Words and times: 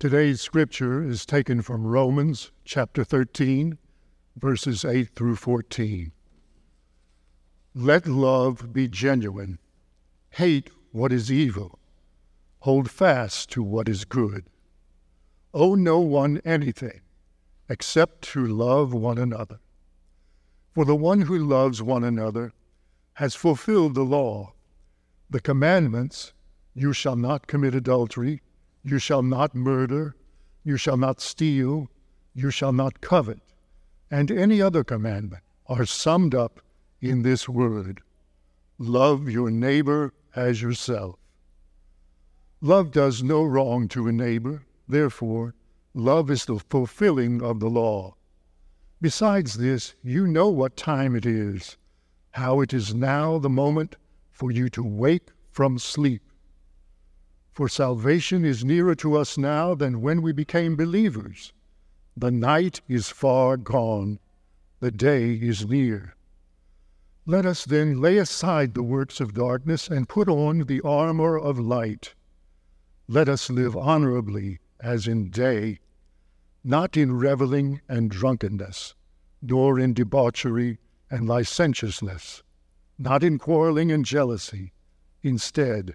Today's 0.00 0.40
scripture 0.40 1.06
is 1.06 1.26
taken 1.26 1.60
from 1.60 1.86
Romans 1.86 2.52
chapter 2.64 3.04
13, 3.04 3.76
verses 4.34 4.82
8 4.82 5.10
through 5.14 5.36
14. 5.36 6.10
Let 7.74 8.06
love 8.06 8.72
be 8.72 8.88
genuine. 8.88 9.58
Hate 10.30 10.70
what 10.90 11.12
is 11.12 11.30
evil. 11.30 11.78
Hold 12.60 12.90
fast 12.90 13.50
to 13.50 13.62
what 13.62 13.90
is 13.90 14.06
good. 14.06 14.46
Owe 15.52 15.74
no 15.74 15.98
one 15.98 16.40
anything 16.46 17.02
except 17.68 18.22
to 18.32 18.46
love 18.46 18.94
one 18.94 19.18
another. 19.18 19.60
For 20.74 20.86
the 20.86 20.96
one 20.96 21.20
who 21.20 21.36
loves 21.36 21.82
one 21.82 22.04
another 22.04 22.54
has 23.16 23.34
fulfilled 23.34 23.94
the 23.94 24.02
law. 24.02 24.54
The 25.28 25.40
commandments 25.40 26.32
you 26.72 26.94
shall 26.94 27.16
not 27.16 27.46
commit 27.46 27.74
adultery, 27.74 28.40
you 28.82 28.98
shall 28.98 29.22
not 29.22 29.54
murder, 29.54 30.14
you 30.64 30.76
shall 30.76 30.96
not 30.96 31.20
steal, 31.20 31.90
you 32.34 32.50
shall 32.50 32.72
not 32.72 33.00
covet, 33.00 33.40
and 34.10 34.30
any 34.30 34.60
other 34.60 34.84
commandment 34.84 35.42
are 35.66 35.86
summed 35.86 36.34
up 36.34 36.60
in 37.00 37.22
this 37.22 37.48
word 37.48 38.02
love 38.80 39.28
your 39.28 39.50
neighbor 39.50 40.12
as 40.34 40.62
yourself. 40.62 41.16
Love 42.62 42.90
does 42.90 43.22
no 43.22 43.44
wrong 43.44 43.86
to 43.88 44.08
a 44.08 44.12
neighbor, 44.12 44.62
therefore, 44.88 45.54
love 45.92 46.30
is 46.30 46.46
the 46.46 46.58
fulfilling 46.58 47.42
of 47.42 47.60
the 47.60 47.68
law. 47.68 48.14
Besides 49.00 49.54
this, 49.54 49.94
you 50.02 50.26
know 50.26 50.48
what 50.48 50.76
time 50.76 51.14
it 51.14 51.26
is, 51.26 51.76
how 52.32 52.60
it 52.60 52.72
is 52.72 52.94
now 52.94 53.38
the 53.38 53.50
moment 53.50 53.96
for 54.30 54.50
you 54.50 54.70
to 54.70 54.82
wake 54.82 55.28
from 55.50 55.78
sleep. 55.78 56.22
For 57.60 57.68
salvation 57.68 58.42
is 58.42 58.64
nearer 58.64 58.94
to 58.94 59.18
us 59.18 59.36
now 59.36 59.74
than 59.74 60.00
when 60.00 60.22
we 60.22 60.32
became 60.32 60.76
believers. 60.76 61.52
The 62.16 62.30
night 62.30 62.80
is 62.88 63.10
far 63.10 63.58
gone, 63.58 64.18
the 64.78 64.90
day 64.90 65.34
is 65.34 65.66
near. 65.66 66.16
Let 67.26 67.44
us 67.44 67.66
then 67.66 68.00
lay 68.00 68.16
aside 68.16 68.72
the 68.72 68.82
works 68.82 69.20
of 69.20 69.34
darkness 69.34 69.88
and 69.88 70.08
put 70.08 70.26
on 70.26 70.60
the 70.60 70.80
armor 70.80 71.38
of 71.38 71.58
light. 71.58 72.14
Let 73.06 73.28
us 73.28 73.50
live 73.50 73.76
honorably 73.76 74.60
as 74.80 75.06
in 75.06 75.28
day, 75.28 75.80
not 76.64 76.96
in 76.96 77.12
reveling 77.12 77.82
and 77.86 78.10
drunkenness, 78.10 78.94
nor 79.42 79.78
in 79.78 79.92
debauchery 79.92 80.78
and 81.10 81.28
licentiousness, 81.28 82.42
not 82.98 83.22
in 83.22 83.36
quarreling 83.36 83.92
and 83.92 84.06
jealousy. 84.06 84.72
Instead, 85.22 85.94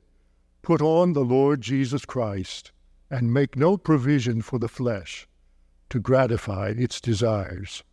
put 0.65 0.81
on 0.81 1.13
the 1.13 1.23
Lord 1.23 1.61
Jesus 1.61 2.05
Christ 2.05 2.71
and 3.11 3.31
make 3.31 3.55
no 3.55 3.77
provision 3.77 4.41
for 4.41 4.57
the 4.57 4.67
flesh 4.67 5.27
to 5.91 5.99
gratify 5.99 6.73
its 6.75 6.99
desires. 6.99 7.83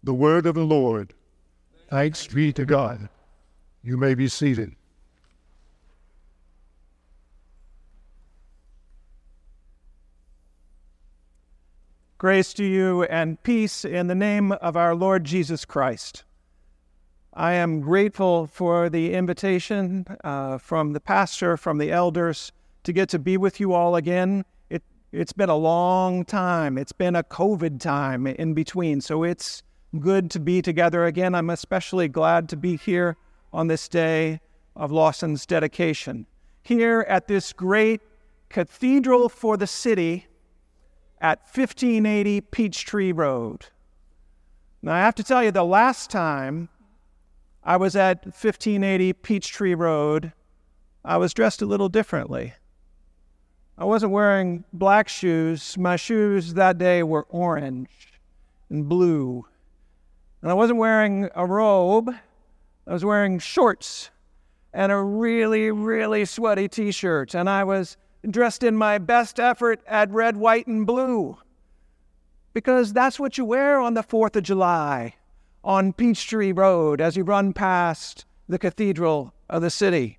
The 0.00 0.14
word 0.14 0.46
of 0.46 0.54
the 0.54 0.64
Lord. 0.64 1.12
Thanks 1.90 2.28
be 2.28 2.52
to 2.52 2.64
God. 2.64 3.08
You 3.82 3.96
may 3.96 4.14
be 4.14 4.28
seated. 4.28 4.76
Grace 12.16 12.54
to 12.54 12.64
you 12.64 13.02
and 13.02 13.42
peace 13.42 13.84
in 13.84 14.06
the 14.06 14.14
name 14.14 14.52
of 14.52 14.76
our 14.76 14.94
Lord 14.94 15.24
Jesus 15.24 15.64
Christ. 15.64 16.22
I 17.38 17.52
am 17.52 17.82
grateful 17.82 18.46
for 18.46 18.88
the 18.88 19.12
invitation 19.12 20.06
uh, 20.24 20.56
from 20.56 20.94
the 20.94 21.00
pastor, 21.00 21.58
from 21.58 21.76
the 21.76 21.92
elders, 21.92 22.50
to 22.84 22.94
get 22.94 23.10
to 23.10 23.18
be 23.18 23.36
with 23.36 23.60
you 23.60 23.74
all 23.74 23.94
again. 23.94 24.46
It, 24.70 24.82
it's 25.12 25.34
been 25.34 25.50
a 25.50 25.56
long 25.56 26.24
time. 26.24 26.78
It's 26.78 26.92
been 26.92 27.14
a 27.14 27.22
COVID 27.22 27.78
time 27.78 28.26
in 28.26 28.54
between, 28.54 29.02
so 29.02 29.22
it's 29.22 29.62
good 30.00 30.30
to 30.30 30.40
be 30.40 30.62
together 30.62 31.04
again. 31.04 31.34
I'm 31.34 31.50
especially 31.50 32.08
glad 32.08 32.48
to 32.48 32.56
be 32.56 32.78
here 32.78 33.18
on 33.52 33.66
this 33.66 33.86
day 33.86 34.40
of 34.74 34.90
Lawson's 34.90 35.44
dedication. 35.44 36.24
Here 36.62 37.04
at 37.06 37.28
this 37.28 37.52
great 37.52 38.00
cathedral 38.48 39.28
for 39.28 39.58
the 39.58 39.66
city 39.66 40.26
at 41.20 41.40
1580 41.40 42.40
Peachtree 42.40 43.12
Road. 43.12 43.66
Now, 44.80 44.94
I 44.94 45.00
have 45.00 45.14
to 45.16 45.22
tell 45.22 45.44
you, 45.44 45.50
the 45.50 45.64
last 45.64 46.08
time 46.08 46.70
I 47.66 47.76
was 47.76 47.96
at 47.96 48.24
1580 48.24 49.12
Peachtree 49.12 49.74
Road, 49.74 50.32
I 51.04 51.16
was 51.16 51.34
dressed 51.34 51.62
a 51.62 51.66
little 51.66 51.88
differently. 51.88 52.54
I 53.76 53.84
wasn't 53.84 54.12
wearing 54.12 54.62
black 54.72 55.08
shoes. 55.08 55.76
My 55.76 55.96
shoes 55.96 56.54
that 56.54 56.78
day 56.78 57.02
were 57.02 57.26
orange 57.28 58.20
and 58.70 58.88
blue. 58.88 59.46
And 60.42 60.50
I 60.52 60.54
wasn't 60.54 60.78
wearing 60.78 61.28
a 61.34 61.44
robe. 61.44 62.08
I 62.86 62.92
was 62.92 63.04
wearing 63.04 63.40
shorts 63.40 64.10
and 64.72 64.92
a 64.92 65.02
really, 65.02 65.72
really 65.72 66.24
sweaty 66.24 66.68
t 66.68 66.92
shirt. 66.92 67.34
And 67.34 67.50
I 67.50 67.64
was 67.64 67.96
dressed 68.30 68.62
in 68.62 68.76
my 68.76 68.98
best 68.98 69.40
effort 69.40 69.80
at 69.88 70.08
red, 70.12 70.36
white, 70.36 70.68
and 70.68 70.86
blue. 70.86 71.36
Because 72.52 72.92
that's 72.92 73.18
what 73.18 73.36
you 73.36 73.44
wear 73.44 73.80
on 73.80 73.94
the 73.94 74.04
4th 74.04 74.36
of 74.36 74.44
July 74.44 75.16
on 75.66 75.92
Peachtree 75.92 76.52
Road 76.52 77.00
as 77.00 77.16
you 77.16 77.24
run 77.24 77.52
past 77.52 78.24
the 78.48 78.58
cathedral 78.58 79.34
of 79.50 79.62
the 79.62 79.70
city. 79.70 80.18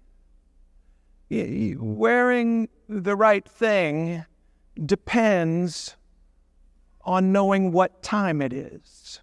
Wearing 1.30 2.68
the 2.90 3.16
right 3.16 3.48
thing 3.48 4.26
depends 4.86 5.96
on 7.04 7.32
knowing 7.32 7.72
what 7.72 8.04
time 8.04 8.42
it 8.42 8.52
is. 8.52 9.22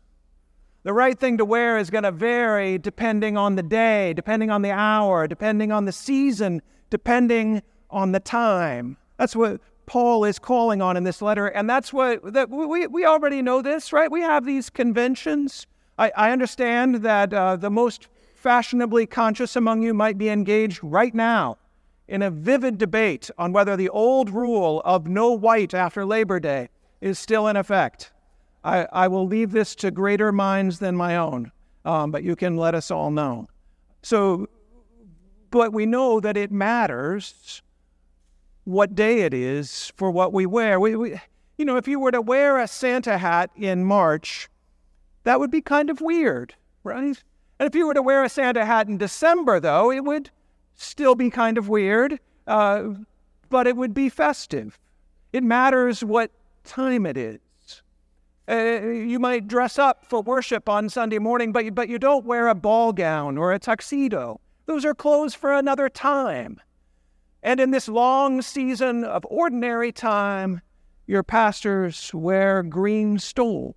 The 0.82 0.94
right 0.94 1.18
thing 1.18 1.36
to 1.38 1.44
wear 1.44 1.76
is 1.78 1.90
going 1.90 2.04
to 2.04 2.12
vary 2.12 2.78
depending 2.78 3.36
on 3.36 3.56
the 3.56 3.62
day, 3.62 4.14
depending 4.14 4.50
on 4.50 4.62
the 4.62 4.70
hour, 4.70 5.28
depending 5.28 5.72
on 5.72 5.84
the 5.84 5.92
season, 5.92 6.62
depending 6.88 7.62
on 7.90 8.12
the 8.12 8.20
time. 8.20 8.96
That's 9.18 9.36
what 9.36 9.60
Paul 9.86 10.24
is 10.24 10.38
calling 10.38 10.80
on 10.80 10.96
in 10.96 11.04
this 11.04 11.20
letter, 11.20 11.46
and 11.46 11.68
that's 11.68 11.92
what 11.92 12.32
that 12.32 12.48
we, 12.48 12.86
we 12.86 13.04
already 13.04 13.42
know 13.42 13.60
this, 13.60 13.92
right? 13.92 14.10
We 14.10 14.22
have 14.22 14.46
these 14.46 14.70
conventions. 14.70 15.66
I, 15.98 16.12
I 16.16 16.30
understand 16.30 16.96
that 16.96 17.32
uh, 17.32 17.56
the 17.56 17.70
most 17.70 18.08
fashionably 18.34 19.06
conscious 19.06 19.56
among 19.56 19.82
you 19.82 19.94
might 19.94 20.18
be 20.18 20.28
engaged 20.28 20.80
right 20.82 21.14
now 21.14 21.56
in 22.08 22.22
a 22.22 22.30
vivid 22.30 22.78
debate 22.78 23.30
on 23.38 23.52
whether 23.52 23.76
the 23.76 23.88
old 23.88 24.28
rule 24.30 24.82
of 24.84 25.06
no 25.06 25.32
white 25.32 25.72
after 25.72 26.04
Labor 26.04 26.38
Day 26.40 26.68
is 27.00 27.18
still 27.18 27.48
in 27.48 27.56
effect. 27.56 28.12
I, 28.62 28.86
I 28.92 29.08
will 29.08 29.26
leave 29.26 29.52
this 29.52 29.74
to 29.76 29.90
greater 29.90 30.32
minds 30.32 30.78
than 30.78 30.96
my 30.96 31.16
own, 31.16 31.52
um, 31.84 32.10
but 32.10 32.22
you 32.22 32.36
can 32.36 32.56
let 32.56 32.74
us 32.74 32.90
all 32.90 33.10
know. 33.10 33.48
So, 34.02 34.48
but 35.50 35.72
we 35.72 35.86
know 35.86 36.20
that 36.20 36.36
it 36.36 36.50
matters 36.50 37.62
what 38.64 38.94
day 38.94 39.20
it 39.20 39.32
is 39.32 39.92
for 39.96 40.10
what 40.10 40.32
we 40.32 40.46
wear. 40.46 40.80
We, 40.80 40.96
we, 40.96 41.20
you 41.56 41.64
know, 41.64 41.76
if 41.76 41.86
you 41.86 42.00
were 42.00 42.10
to 42.10 42.20
wear 42.20 42.58
a 42.58 42.66
Santa 42.66 43.18
hat 43.18 43.50
in 43.56 43.84
March, 43.84 44.48
that 45.24 45.40
would 45.40 45.50
be 45.50 45.60
kind 45.60 45.90
of 45.90 46.00
weird, 46.00 46.54
right? 46.84 47.22
And 47.58 47.66
if 47.66 47.74
you 47.74 47.86
were 47.86 47.94
to 47.94 48.02
wear 48.02 48.24
a 48.24 48.28
Santa 48.28 48.64
hat 48.64 48.88
in 48.88 48.98
December, 48.98 49.60
though, 49.60 49.90
it 49.90 50.04
would 50.04 50.30
still 50.74 51.14
be 51.14 51.30
kind 51.30 51.58
of 51.58 51.68
weird, 51.68 52.18
uh, 52.46 52.84
but 53.48 53.66
it 53.66 53.76
would 53.76 53.94
be 53.94 54.08
festive. 54.08 54.78
It 55.32 55.42
matters 55.42 56.04
what 56.04 56.30
time 56.64 57.06
it 57.06 57.16
is. 57.16 57.40
Uh, 58.46 58.80
you 58.82 59.18
might 59.18 59.48
dress 59.48 59.78
up 59.78 60.04
for 60.04 60.20
worship 60.20 60.68
on 60.68 60.88
Sunday 60.88 61.18
morning, 61.18 61.50
but 61.52 61.64
you, 61.64 61.70
but 61.70 61.88
you 61.88 61.98
don't 61.98 62.26
wear 62.26 62.48
a 62.48 62.54
ball 62.54 62.92
gown 62.92 63.38
or 63.38 63.52
a 63.52 63.58
tuxedo. 63.58 64.40
Those 64.66 64.84
are 64.84 64.94
clothes 64.94 65.34
for 65.34 65.52
another 65.54 65.88
time. 65.88 66.60
And 67.42 67.60
in 67.60 67.70
this 67.70 67.88
long 67.88 68.42
season 68.42 69.04
of 69.04 69.24
ordinary 69.30 69.92
time, 69.92 70.60
your 71.06 71.22
pastors 71.22 72.12
wear 72.12 72.62
green 72.62 73.18
stoles. 73.18 73.74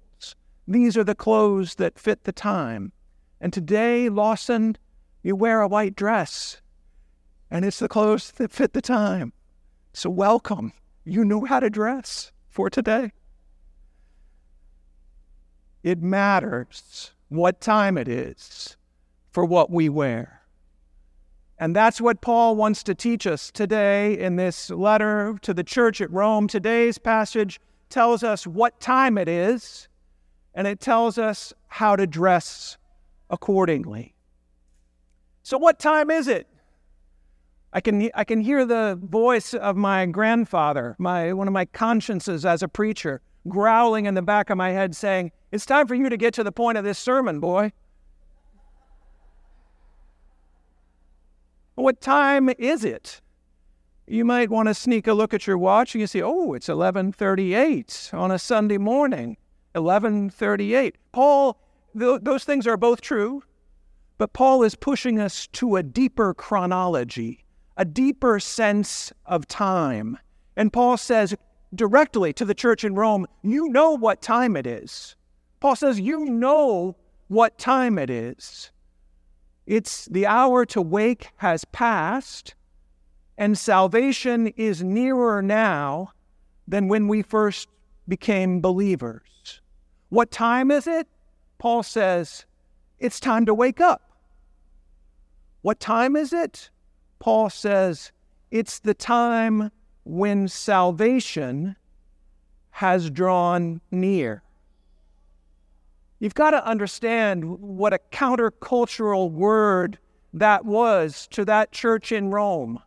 These 0.67 0.97
are 0.97 1.03
the 1.03 1.15
clothes 1.15 1.75
that 1.75 1.97
fit 1.97 2.25
the 2.25 2.31
time. 2.31 2.91
And 3.39 3.53
today, 3.53 4.09
Lawson, 4.09 4.77
you 5.23 5.35
wear 5.35 5.61
a 5.61 5.67
white 5.67 5.95
dress, 5.95 6.61
and 7.49 7.63
it's 7.63 7.79
the 7.79 7.87
clothes 7.87 8.31
that 8.31 8.51
fit 8.51 8.73
the 8.73 8.81
time. 8.81 9.31
So, 9.93 10.09
welcome. 10.09 10.73
You 11.05 11.23
know 11.23 11.45
how 11.45 11.61
to 11.61 11.69
dress 11.69 12.31
for 12.49 12.69
today. 12.69 13.11
It 15.83 16.01
matters 16.01 17.13
what 17.29 17.61
time 17.61 17.97
it 17.97 18.07
is 18.07 18.75
for 19.29 19.45
what 19.45 19.71
we 19.71 19.87
wear. 19.87 20.41
And 21.59 21.75
that's 21.75 22.01
what 22.01 22.21
Paul 22.21 22.55
wants 22.55 22.83
to 22.83 22.93
teach 22.93 23.25
us 23.25 23.51
today 23.51 24.17
in 24.17 24.35
this 24.35 24.69
letter 24.69 25.37
to 25.41 25.53
the 25.53 25.63
church 25.63 26.01
at 26.01 26.11
Rome. 26.11 26.47
Today's 26.47 26.97
passage 26.97 27.59
tells 27.89 28.21
us 28.21 28.45
what 28.45 28.79
time 28.79 29.17
it 29.17 29.27
is, 29.27 29.87
and 30.57 30.65
it 30.65 30.79
tells 30.79 31.19
us 31.19 31.53
how 31.67 31.95
to 31.95 32.07
dress 32.07 32.77
accordingly. 33.29 34.15
So, 35.43 35.55
what 35.55 35.77
time 35.77 36.09
is 36.09 36.27
it? 36.27 36.47
I 37.73 37.79
can, 37.79 38.09
I 38.15 38.23
can 38.23 38.41
hear 38.41 38.65
the 38.65 38.99
voice 39.01 39.53
of 39.53 39.77
my 39.77 40.07
grandfather, 40.07 40.95
my, 40.97 41.31
one 41.31 41.47
of 41.47 41.53
my 41.53 41.65
consciences 41.65 42.43
as 42.43 42.63
a 42.63 42.67
preacher, 42.67 43.21
growling 43.47 44.07
in 44.07 44.15
the 44.15 44.23
back 44.23 44.49
of 44.49 44.57
my 44.57 44.71
head 44.71 44.95
saying, 44.95 45.31
It's 45.51 45.65
time 45.65 45.85
for 45.85 45.93
you 45.93 46.09
to 46.09 46.17
get 46.17 46.33
to 46.33 46.43
the 46.43 46.51
point 46.51 46.79
of 46.79 46.83
this 46.83 46.97
sermon, 46.97 47.39
boy. 47.39 47.71
What 51.75 52.01
time 52.01 52.49
is 52.57 52.83
it? 52.83 53.21
You 54.07 54.25
might 54.25 54.49
want 54.49 54.69
to 54.69 54.73
sneak 54.73 55.05
a 55.05 55.13
look 55.13 55.35
at 55.35 55.45
your 55.45 55.59
watch 55.59 55.93
and 55.93 56.01
you 56.01 56.07
see, 56.07 56.23
oh, 56.23 56.53
it's 56.53 56.67
11:38 56.67 58.11
on 58.11 58.31
a 58.31 58.39
Sunday 58.39 58.79
morning. 58.79 59.37
11:38. 59.77 60.95
Paul, 61.11 61.57
th- 61.97 62.21
those 62.23 62.43
things 62.43 62.67
are 62.67 62.77
both 62.77 62.99
true, 62.99 63.43
but 64.17 64.33
Paul 64.33 64.63
is 64.63 64.75
pushing 64.75 65.19
us 65.19 65.47
to 65.53 65.75
a 65.75 65.83
deeper 65.83 66.33
chronology, 66.33 67.45
a 67.77 67.85
deeper 67.85 68.39
sense 68.39 69.13
of 69.25 69.47
time. 69.47 70.17
And 70.55 70.73
Paul 70.73 70.97
says 70.97 71.35
directly 71.75 72.33
to 72.33 72.45
the 72.45 72.55
church 72.55 72.83
in 72.83 72.95
Rome, 72.95 73.27
you 73.43 73.69
know 73.69 73.91
what 73.91 74.21
time 74.21 74.57
it 74.57 74.65
is. 74.65 75.15
Paul 75.59 75.75
says, 75.75 75.99
you 75.99 76.25
know 76.25 76.95
what 77.27 77.57
time 77.57 77.99
it 77.99 78.09
is. 78.09 78.71
It's 79.65 80.05
the 80.05 80.25
hour 80.25 80.65
to 80.67 80.81
wake 80.81 81.29
has 81.37 81.65
passed, 81.65 82.55
and 83.37 83.57
salvation 83.57 84.47
is 84.55 84.81
nearer 84.81 85.41
now 85.41 86.13
than 86.67 86.87
when 86.87 87.07
we 87.07 87.21
first 87.21 87.67
became 88.07 88.61
believers. 88.61 89.61
What 90.09 90.31
time 90.31 90.71
is 90.71 90.87
it? 90.87 91.07
Paul 91.57 91.83
says, 91.83 92.45
it's 92.99 93.19
time 93.19 93.45
to 93.45 93.53
wake 93.53 93.81
up. 93.81 94.01
What 95.61 95.79
time 95.79 96.15
is 96.15 96.33
it? 96.33 96.69
Paul 97.19 97.49
says, 97.49 98.11
it's 98.51 98.79
the 98.79 98.93
time 98.93 99.71
when 100.03 100.47
salvation 100.47 101.75
has 102.71 103.09
drawn 103.09 103.81
near. 103.91 104.43
You've 106.19 106.35
got 106.35 106.51
to 106.51 106.65
understand 106.65 107.59
what 107.59 107.93
a 107.93 107.99
countercultural 108.11 109.31
word 109.31 109.99
that 110.33 110.65
was 110.65 111.27
to 111.31 111.43
that 111.45 111.71
church 111.71 112.11
in 112.11 112.31
Rome. 112.31 112.81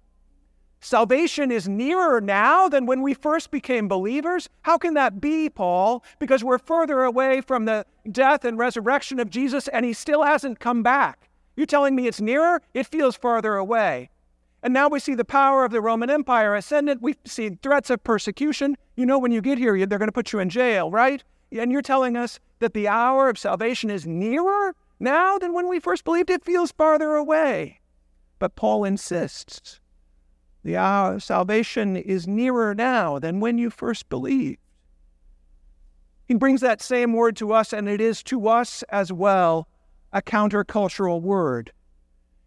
Salvation 0.82 1.50
is 1.50 1.68
nearer 1.68 2.22
now 2.22 2.66
than 2.66 2.86
when 2.86 3.02
we 3.02 3.12
first 3.12 3.50
became 3.50 3.86
believers. 3.86 4.48
How 4.62 4.78
can 4.78 4.94
that 4.94 5.20
be, 5.20 5.50
Paul? 5.50 6.02
Because 6.18 6.42
we're 6.42 6.58
further 6.58 7.02
away 7.02 7.42
from 7.42 7.66
the 7.66 7.84
death 8.10 8.46
and 8.46 8.56
resurrection 8.56 9.20
of 9.20 9.28
Jesus 9.28 9.68
and 9.68 9.84
he 9.84 9.92
still 9.92 10.22
hasn't 10.22 10.58
come 10.58 10.82
back. 10.82 11.28
You're 11.54 11.66
telling 11.66 11.94
me 11.94 12.06
it's 12.06 12.22
nearer? 12.22 12.62
It 12.72 12.86
feels 12.86 13.14
farther 13.14 13.56
away. 13.56 14.08
And 14.62 14.72
now 14.72 14.88
we 14.88 15.00
see 15.00 15.14
the 15.14 15.24
power 15.24 15.66
of 15.66 15.70
the 15.70 15.82
Roman 15.82 16.08
Empire 16.08 16.54
ascendant. 16.54 17.02
We 17.02 17.14
see 17.26 17.50
threats 17.62 17.90
of 17.90 18.02
persecution. 18.02 18.78
You 18.96 19.04
know, 19.04 19.18
when 19.18 19.32
you 19.32 19.42
get 19.42 19.58
here, 19.58 19.86
they're 19.86 19.98
going 19.98 20.08
to 20.08 20.12
put 20.12 20.32
you 20.32 20.38
in 20.38 20.48
jail, 20.48 20.90
right? 20.90 21.22
And 21.52 21.70
you're 21.70 21.82
telling 21.82 22.16
us 22.16 22.40
that 22.60 22.72
the 22.72 22.88
hour 22.88 23.28
of 23.28 23.38
salvation 23.38 23.90
is 23.90 24.06
nearer 24.06 24.74
now 24.98 25.36
than 25.36 25.52
when 25.52 25.68
we 25.68 25.78
first 25.78 26.04
believed 26.04 26.30
it 26.30 26.44
feels 26.44 26.72
farther 26.72 27.16
away. 27.16 27.80
But 28.38 28.56
Paul 28.56 28.84
insists 28.84 29.80
the 30.62 30.76
hour 30.76 31.14
of 31.14 31.22
salvation 31.22 31.96
is 31.96 32.26
nearer 32.26 32.74
now 32.74 33.18
than 33.18 33.40
when 33.40 33.58
you 33.58 33.70
first 33.70 34.08
believed. 34.08 34.58
He 36.26 36.34
brings 36.34 36.60
that 36.60 36.80
same 36.80 37.12
word 37.12 37.36
to 37.36 37.52
us, 37.52 37.72
and 37.72 37.88
it 37.88 38.00
is 38.00 38.22
to 38.24 38.46
us 38.48 38.84
as 38.84 39.12
well 39.12 39.66
a 40.12 40.22
countercultural 40.22 41.20
word. 41.20 41.72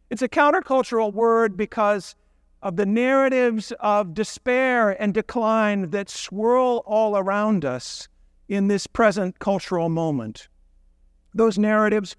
It's 0.09 0.21
a 0.21 0.29
countercultural 0.29 1.13
word 1.13 1.57
because 1.57 2.15
of 2.61 2.77
the 2.77 2.85
narratives 2.85 3.73
of 3.79 4.13
despair 4.13 4.91
and 5.01 5.13
decline 5.13 5.89
that 5.89 6.09
swirl 6.09 6.83
all 6.85 7.17
around 7.17 7.65
us 7.65 8.07
in 8.47 8.67
this 8.67 8.87
present 8.87 9.39
cultural 9.39 9.89
moment. 9.89 10.47
Those 11.33 11.57
narratives 11.57 12.15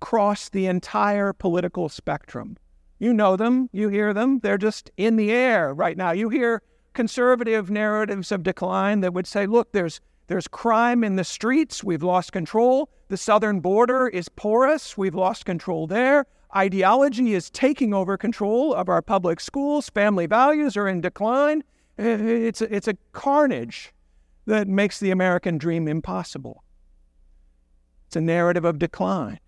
cross 0.00 0.48
the 0.48 0.66
entire 0.66 1.32
political 1.32 1.88
spectrum. 1.88 2.56
You 2.98 3.12
know 3.12 3.36
them, 3.36 3.68
you 3.72 3.88
hear 3.88 4.14
them, 4.14 4.38
they're 4.38 4.58
just 4.58 4.90
in 4.96 5.16
the 5.16 5.30
air 5.30 5.74
right 5.74 5.96
now. 5.96 6.12
You 6.12 6.28
hear 6.28 6.62
conservative 6.92 7.70
narratives 7.70 8.30
of 8.32 8.42
decline 8.42 9.00
that 9.00 9.12
would 9.12 9.26
say, 9.26 9.46
look, 9.46 9.72
there's 9.72 10.00
there's 10.26 10.48
crime 10.48 11.04
in 11.04 11.16
the 11.16 11.24
streets, 11.24 11.84
we've 11.84 12.02
lost 12.02 12.32
control. 12.32 12.88
The 13.08 13.16
southern 13.18 13.60
border 13.60 14.08
is 14.08 14.30
porous, 14.30 14.96
we've 14.96 15.14
lost 15.14 15.44
control 15.44 15.86
there. 15.86 16.24
Ideology 16.56 17.34
is 17.34 17.50
taking 17.50 17.92
over 17.92 18.16
control 18.16 18.72
of 18.72 18.88
our 18.88 19.02
public 19.02 19.38
schools, 19.38 19.90
family 19.90 20.26
values 20.26 20.76
are 20.76 20.88
in 20.88 21.02
decline. 21.02 21.62
Eh, 21.98 22.16
it's 22.16 22.62
a, 22.62 22.74
it's 22.74 22.88
a 22.88 22.96
carnage 23.12 23.92
that 24.46 24.66
makes 24.66 24.98
the 24.98 25.10
American 25.10 25.58
dream 25.58 25.88
impossible. 25.88 26.64
It's 28.06 28.16
a 28.16 28.20
narrative 28.20 28.64
of 28.64 28.78
decline. 28.78 29.40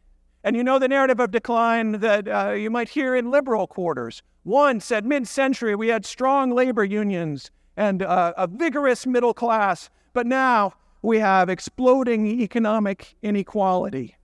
And 0.47 0.55
you 0.55 0.63
know 0.63 0.79
the 0.79 0.87
narrative 0.87 1.19
of 1.19 1.33
decline 1.33 1.99
that 1.99 2.29
uh, 2.29 2.53
you 2.53 2.71
might 2.71 2.89
hear 2.89 3.17
in 3.17 3.33
liberal 3.33 3.67
quarters. 3.67 4.23
One 4.45 4.79
said 4.79 5.05
mid 5.05 5.27
century 5.27 5.75
we 5.75 5.89
had 5.89 6.07
strong 6.07 6.53
labor 6.53 6.85
unions 6.85 7.51
and 7.77 8.01
uh, 8.01 8.33
a 8.37 8.47
vigorous 8.47 9.09
middle 9.09 9.35
class, 9.35 9.91
but 10.13 10.25
now 10.25 10.75
we 11.03 11.19
have 11.19 11.49
exploding 11.49 12.29
economic 12.29 13.17
inequality. 13.23 14.15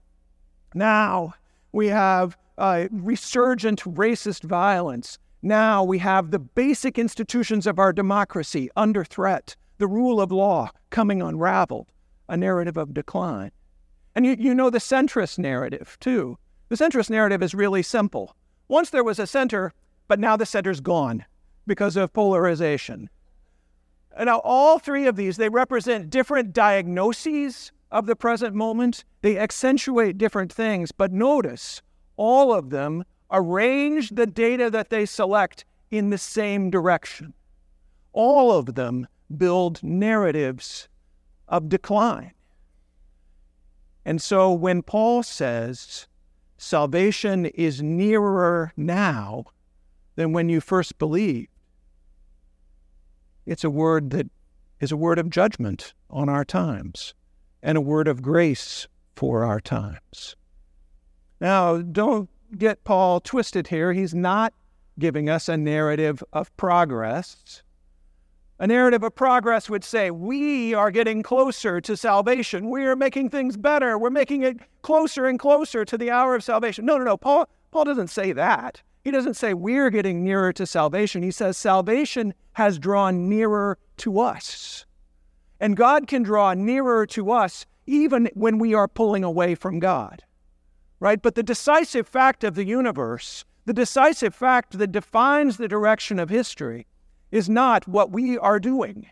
Now 0.73 1.33
we 1.73 1.87
have 1.87 2.37
uh, 2.57 2.87
resurgent 2.89 3.83
racist 3.83 4.45
violence. 4.45 5.19
Now 5.41 5.83
we 5.83 5.97
have 5.97 6.31
the 6.31 6.39
basic 6.39 6.97
institutions 6.97 7.67
of 7.67 7.79
our 7.79 7.91
democracy 7.91 8.69
under 8.77 9.03
threat 9.03 9.57
the 9.77 9.87
rule 9.87 10.21
of 10.21 10.31
law 10.31 10.69
coming 10.89 11.21
unraveled, 11.21 11.87
a 12.29 12.37
narrative 12.37 12.77
of 12.77 12.93
decline. 12.93 13.51
And 14.15 14.25
you, 14.25 14.35
you 14.37 14.53
know 14.53 14.69
the 14.69 14.77
centrist 14.79 15.39
narrative, 15.39 15.97
too. 15.99 16.37
The 16.69 16.75
centrist 16.75 17.09
narrative 17.09 17.41
is 17.41 17.53
really 17.53 17.83
simple. 17.83 18.35
Once 18.67 18.89
there 18.89 19.03
was 19.03 19.19
a 19.19 19.27
center, 19.27 19.73
but 20.07 20.19
now 20.19 20.37
the 20.37 20.45
center's 20.45 20.79
gone 20.79 21.25
because 21.67 21.95
of 21.95 22.13
polarization. 22.13 23.09
And 24.15 24.27
now 24.27 24.39
all 24.43 24.79
three 24.79 25.07
of 25.07 25.15
these, 25.15 25.37
they 25.37 25.49
represent 25.49 26.09
different 26.09 26.53
diagnoses 26.53 27.71
of 27.91 28.05
the 28.05 28.15
present 28.15 28.55
moment. 28.55 29.03
They 29.21 29.37
accentuate 29.37 30.17
different 30.17 30.53
things, 30.53 30.91
but 30.91 31.11
notice 31.11 31.81
all 32.15 32.53
of 32.53 32.69
them 32.69 33.03
arrange 33.31 34.09
the 34.09 34.27
data 34.27 34.69
that 34.69 34.89
they 34.89 35.05
select 35.05 35.65
in 35.89 36.09
the 36.09 36.17
same 36.17 36.69
direction. 36.69 37.33
All 38.11 38.51
of 38.51 38.75
them 38.75 39.07
build 39.35 39.81
narratives 39.81 40.87
of 41.47 41.69
decline. 41.69 42.33
And 44.05 44.21
so 44.21 44.51
when 44.51 44.81
Paul 44.81 45.23
says 45.23 46.07
salvation 46.57 47.45
is 47.45 47.81
nearer 47.81 48.73
now 48.75 49.45
than 50.15 50.33
when 50.33 50.49
you 50.49 50.61
first 50.61 50.97
believed, 50.97 51.49
it's 53.45 53.63
a 53.63 53.69
word 53.69 54.11
that 54.11 54.29
is 54.79 54.91
a 54.91 54.97
word 54.97 55.19
of 55.19 55.29
judgment 55.29 55.93
on 56.09 56.29
our 56.29 56.45
times 56.45 57.13
and 57.61 57.77
a 57.77 57.81
word 57.81 58.07
of 58.07 58.21
grace 58.21 58.87
for 59.15 59.43
our 59.43 59.59
times. 59.59 60.35
Now, 61.39 61.77
don't 61.77 62.29
get 62.57 62.83
Paul 62.83 63.19
twisted 63.19 63.67
here. 63.67 63.93
He's 63.93 64.13
not 64.13 64.53
giving 64.99 65.29
us 65.29 65.49
a 65.49 65.57
narrative 65.57 66.23
of 66.31 66.55
progress. 66.57 67.62
A 68.63 68.67
narrative 68.67 69.03
of 69.03 69.13
progress 69.13 69.69
would 69.69 69.83
say, 69.83 70.09
We 70.09 70.73
are 70.73 70.89
getting 70.89 71.21
closer 71.21 71.81
to 71.81 71.97
salvation. 71.97 72.69
We 72.69 72.85
are 72.85 72.95
making 72.95 73.29
things 73.29 73.57
better. 73.57 73.97
We're 73.97 74.09
making 74.09 74.43
it 74.43 74.57
closer 74.83 75.25
and 75.25 75.37
closer 75.37 75.83
to 75.83 75.97
the 75.97 76.09
hour 76.09 76.33
of 76.33 76.45
salvation. 76.45 76.85
No, 76.85 76.97
no, 76.97 77.03
no. 77.03 77.17
Paul, 77.17 77.49
Paul 77.71 77.83
doesn't 77.83 78.07
say 78.07 78.31
that. 78.31 78.81
He 79.03 79.11
doesn't 79.11 79.33
say 79.33 79.53
we're 79.53 79.89
getting 79.89 80.23
nearer 80.23 80.53
to 80.53 80.65
salvation. 80.65 81.23
He 81.23 81.31
says 81.31 81.57
salvation 81.57 82.33
has 82.53 82.79
drawn 82.79 83.27
nearer 83.27 83.79
to 83.97 84.21
us. 84.21 84.85
And 85.59 85.75
God 85.75 86.07
can 86.07 86.23
draw 86.23 86.53
nearer 86.53 87.05
to 87.07 87.31
us 87.31 87.65
even 87.85 88.29
when 88.33 88.59
we 88.59 88.73
are 88.73 88.87
pulling 88.87 89.25
away 89.25 89.55
from 89.55 89.79
God. 89.79 90.23
Right? 91.01 91.21
But 91.21 91.35
the 91.35 91.43
decisive 91.43 92.07
fact 92.07 92.45
of 92.45 92.55
the 92.55 92.63
universe, 92.63 93.43
the 93.65 93.73
decisive 93.73 94.33
fact 94.33 94.77
that 94.77 94.93
defines 94.93 95.57
the 95.57 95.67
direction 95.67 96.17
of 96.17 96.29
history, 96.29 96.87
is 97.33 97.49
not 97.49 97.87
what 97.87 98.11
we 98.11 98.37
are 98.37 98.59
doing. 98.59 99.07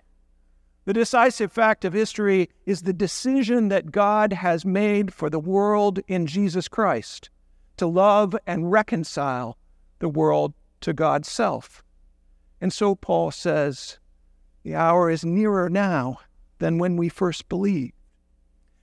The 0.85 0.93
decisive 0.93 1.51
fact 1.51 1.83
of 1.83 1.93
history 1.93 2.49
is 2.67 2.83
the 2.83 2.93
decision 2.93 3.69
that 3.69 3.91
God 3.91 4.31
has 4.31 4.63
made 4.63 5.11
for 5.11 5.27
the 5.27 5.39
world 5.39 5.99
in 6.07 6.27
Jesus 6.27 6.67
Christ 6.67 7.31
to 7.77 7.87
love 7.87 8.35
and 8.45 8.71
reconcile 8.71 9.57
the 9.97 10.07
world 10.07 10.53
to 10.81 10.93
God's 10.93 11.29
self. 11.29 11.83
And 12.61 12.71
so 12.71 12.93
Paul 12.93 13.31
says, 13.31 13.97
the 14.61 14.75
hour 14.75 15.09
is 15.09 15.25
nearer 15.25 15.67
now 15.67 16.19
than 16.59 16.77
when 16.77 16.97
we 16.97 17.09
first 17.09 17.49
believed. 17.49 17.93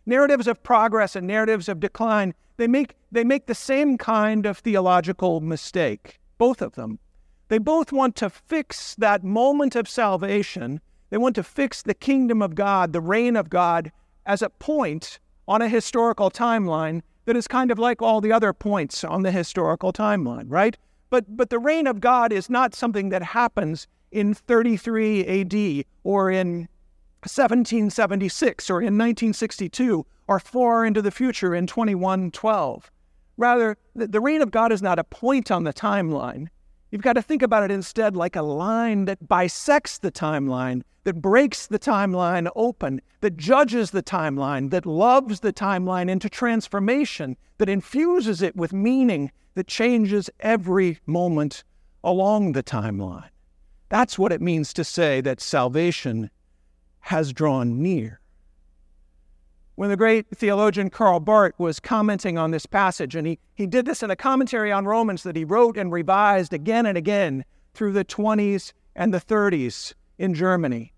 Narratives 0.05 0.49
of 0.49 0.65
progress 0.65 1.15
and 1.15 1.29
narratives 1.29 1.69
of 1.69 1.79
decline, 1.79 2.35
they 2.57 2.67
make, 2.67 2.97
they 3.13 3.23
make 3.23 3.47
the 3.47 3.55
same 3.55 3.99
kind 3.99 4.47
of 4.47 4.59
theological 4.59 5.41
mistake, 5.41 6.19
both 6.39 6.61
of 6.61 6.75
them. 6.75 6.99
They 7.49 7.59
both 7.59 7.93
want 7.93 8.15
to 8.17 8.31
fix 8.31 8.95
that 8.97 9.25
moment 9.25 9.75
of 9.75 9.89
salvation. 9.89 10.81
They 11.11 11.17
want 11.17 11.35
to 11.37 11.43
fix 11.43 11.83
the 11.83 11.95
kingdom 11.95 12.43
of 12.43 12.55
God, 12.55 12.93
the 12.93 13.01
reign 13.01 13.37
of 13.37 13.49
God, 13.49 13.91
as 14.27 14.43
a 14.43 14.51
point 14.51 15.19
on 15.47 15.63
a 15.63 15.69
historical 15.69 16.31
timeline 16.31 17.01
that 17.25 17.37
is 17.37 17.49
kind 17.49 17.71
of 17.71 17.79
like 17.79 18.03
all 18.03 18.21
the 18.21 18.33
other 18.33 18.53
points 18.53 19.03
on 19.03 19.23
the 19.23 19.31
historical 19.31 19.93
timeline, 19.93 20.45
right? 20.49 20.77
But, 21.11 21.37
but 21.37 21.49
the 21.49 21.59
reign 21.59 21.87
of 21.87 22.01
God 22.01 22.33
is 22.33 22.51
not 22.51 22.75
something 22.75 23.09
that 23.09 23.23
happens 23.23 23.87
in 24.13 24.35
33 24.35 25.25
AD 25.27 25.85
or 26.05 26.31
in 26.31 26.69
1776 27.23 28.71
or 28.71 28.81
in 28.81 28.99
1962 28.99 30.07
or 30.27 30.39
far 30.39 30.85
into 30.85 31.01
the 31.01 31.11
future 31.11 31.55
in 31.55 31.67
2112. 31.67 32.91
Rather, 33.39 33.77
the 33.95 34.21
reign 34.21 34.43
of 34.43 34.51
God 34.51 34.73
is 34.73 34.83
not 34.83 34.99
a 34.99 35.05
point 35.05 35.51
on 35.51 35.65
the 35.65 35.73
timeline. 35.73 36.49
You've 36.91 37.03
got 37.03 37.15
to 37.15 37.23
think 37.23 37.43
about 37.43 37.65
it 37.65 37.71
instead 37.71 38.17
like 38.17 38.35
a 38.35 38.43
line 38.43 39.05
that 39.05 39.29
bisects 39.29 39.99
the 39.99 40.11
timeline, 40.11 40.83
that 41.05 41.21
breaks 41.21 41.67
the 41.67 41.79
timeline 41.79 42.51
open, 42.57 43.03
that 43.21 43.37
judges 43.37 43.91
the 43.91 44.03
timeline, 44.03 44.71
that 44.71 44.87
loves 44.87 45.41
the 45.41 45.53
timeline 45.53 46.09
into 46.09 46.31
transformation, 46.31 47.37
that 47.59 47.69
infuses 47.69 48.41
it 48.41 48.57
with 48.57 48.73
meaning, 48.73 49.31
that 49.55 49.67
changes 49.67 50.31
every 50.41 50.99
moment 51.05 51.63
along 52.03 52.53
the 52.53 52.63
timeline. 52.63 53.29
That's 53.91 54.19
what 54.19 54.33
it 54.33 54.41
means 54.41 54.73
to 54.75 54.85
say 54.85 55.21
that 55.21 55.41
salvation 55.41 56.31
has 57.01 57.33
drawn 57.33 57.83
near. 57.83 58.21
When 59.79 59.91
the 59.91 59.97
great 59.97 60.27
theologian 60.35 60.91
Karl 60.91 61.21
Barth 61.21 61.55
was 61.57 61.79
commenting 61.79 62.37
on 62.37 62.51
this 62.51 62.67
passage, 62.67 63.15
and 63.15 63.25
he, 63.25 63.39
he 63.55 63.65
did 63.65 63.87
this 63.87 64.03
in 64.03 64.11
a 64.11 64.17
commentary 64.17 64.73
on 64.73 64.87
Romans 64.87 65.23
that 65.23 65.37
he 65.37 65.45
wrote 65.45 65.79
and 65.79 65.93
revised 65.93 66.53
again 66.53 66.85
and 66.85 66.99
again 66.99 67.45
through 67.75 67.93
the 67.93 68.05
20s 68.05 68.73
and 68.97 69.15
the 69.15 69.21
30s 69.21 69.95
in 70.19 70.35
Germany, 70.35 70.93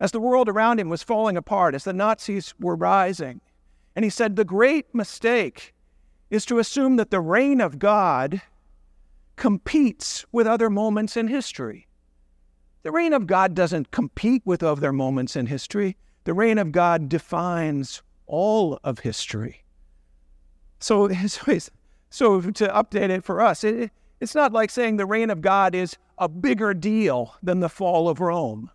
as 0.00 0.10
the 0.10 0.18
world 0.18 0.48
around 0.48 0.80
him 0.80 0.88
was 0.88 1.04
falling 1.04 1.36
apart, 1.36 1.72
as 1.72 1.84
the 1.84 1.92
Nazis 1.92 2.52
were 2.58 2.74
rising. 2.74 3.40
And 3.94 4.04
he 4.04 4.10
said, 4.10 4.34
The 4.34 4.44
great 4.44 4.92
mistake 4.92 5.72
is 6.28 6.44
to 6.46 6.58
assume 6.58 6.96
that 6.96 7.12
the 7.12 7.20
reign 7.20 7.60
of 7.60 7.78
God 7.78 8.42
competes 9.36 10.26
with 10.32 10.48
other 10.48 10.68
moments 10.68 11.16
in 11.16 11.28
history. 11.28 11.86
The 12.82 12.90
reign 12.90 13.12
of 13.12 13.28
God 13.28 13.54
doesn't 13.54 13.92
compete 13.92 14.42
with 14.44 14.64
other 14.64 14.92
moments 14.92 15.36
in 15.36 15.46
history. 15.46 15.96
The 16.24 16.34
reign 16.34 16.58
of 16.58 16.72
God 16.72 17.08
defines 17.08 18.02
all 18.26 18.78
of 18.84 19.00
history. 19.00 19.62
So, 20.78 21.08
so 22.10 22.40
to 22.42 22.68
update 22.68 23.08
it 23.08 23.24
for 23.24 23.40
us, 23.40 23.64
it, 23.64 23.90
it's 24.20 24.34
not 24.34 24.52
like 24.52 24.70
saying 24.70 24.98
the 24.98 25.06
reign 25.06 25.30
of 25.30 25.40
God 25.40 25.74
is 25.74 25.96
a 26.18 26.28
bigger 26.28 26.74
deal 26.74 27.34
than 27.42 27.60
the 27.60 27.70
fall 27.70 28.10
of 28.10 28.20
Rome. 28.20 28.70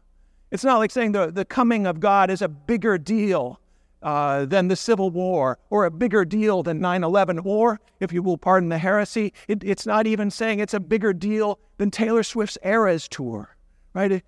It's 0.49 0.63
not 0.63 0.79
like 0.79 0.89
saying 0.89 1.11
the, 1.11 1.31
the 1.31 1.45
coming 1.45 1.85
of 1.85 1.99
God 1.99 2.31
is 2.31 2.41
a 2.41 2.47
bigger 2.47 2.97
deal 2.97 3.59
uh, 4.01 4.45
than 4.45 4.67
the 4.67 4.75
Civil 4.75 5.11
War 5.11 5.59
or 5.69 5.85
a 5.85 5.91
bigger 5.91 6.25
deal 6.25 6.63
than 6.63 6.79
9 6.79 7.03
11, 7.03 7.39
or, 7.45 7.79
if 7.99 8.11
you 8.11 8.23
will 8.23 8.37
pardon 8.37 8.69
the 8.69 8.79
heresy, 8.79 9.31
it, 9.47 9.63
it's 9.63 9.85
not 9.85 10.07
even 10.07 10.31
saying 10.31 10.59
it's 10.59 10.73
a 10.73 10.79
bigger 10.79 11.13
deal 11.13 11.59
than 11.77 11.91
Taylor 11.91 12.23
Swift's 12.23 12.57
Eras 12.63 13.07
tour 13.07 13.55
right? 13.93 14.11
It, 14.11 14.23